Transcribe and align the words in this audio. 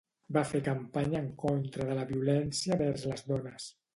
Va 0.35 0.41
fer 0.51 0.61
campanya 0.67 1.19
en 1.23 1.27
contra 1.43 1.85
de 1.89 1.99
la 2.01 2.07
violència 2.13 2.81
vers 2.83 3.07
les 3.13 3.25
dones. 3.33 3.71